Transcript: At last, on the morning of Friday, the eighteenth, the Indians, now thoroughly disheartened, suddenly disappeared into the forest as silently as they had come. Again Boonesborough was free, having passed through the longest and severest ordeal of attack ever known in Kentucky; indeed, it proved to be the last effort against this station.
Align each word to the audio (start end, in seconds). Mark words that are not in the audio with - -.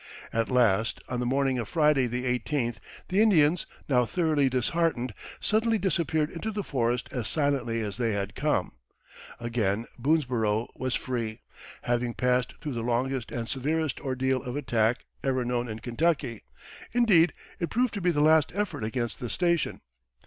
At 0.33 0.49
last, 0.49 0.99
on 1.09 1.19
the 1.19 1.27
morning 1.27 1.59
of 1.59 1.67
Friday, 1.67 2.07
the 2.07 2.25
eighteenth, 2.25 2.79
the 3.09 3.21
Indians, 3.21 3.67
now 3.87 4.03
thoroughly 4.03 4.49
disheartened, 4.49 5.13
suddenly 5.39 5.77
disappeared 5.77 6.31
into 6.31 6.49
the 6.51 6.63
forest 6.63 7.07
as 7.11 7.27
silently 7.27 7.81
as 7.81 7.97
they 7.97 8.13
had 8.13 8.33
come. 8.33 8.71
Again 9.39 9.85
Boonesborough 9.99 10.69
was 10.75 10.95
free, 10.95 11.41
having 11.83 12.15
passed 12.15 12.55
through 12.61 12.73
the 12.73 12.81
longest 12.81 13.31
and 13.31 13.47
severest 13.47 13.99
ordeal 13.99 14.41
of 14.41 14.55
attack 14.55 15.05
ever 15.23 15.45
known 15.45 15.69
in 15.69 15.77
Kentucky; 15.77 16.41
indeed, 16.93 17.31
it 17.59 17.69
proved 17.69 17.93
to 17.93 18.01
be 18.01 18.09
the 18.09 18.21
last 18.21 18.51
effort 18.55 18.83
against 18.83 19.19
this 19.19 19.33
station. 19.33 19.81